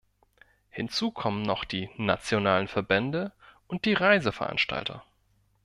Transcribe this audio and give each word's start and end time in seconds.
Hinzu 0.71 1.11
kommen 1.11 1.43
noch 1.43 1.63
die 1.63 1.91
nationalen 1.95 2.67
Verbände 2.67 3.31
und 3.67 3.85
die 3.85 3.93
Reiseveranstalter. 3.93 5.03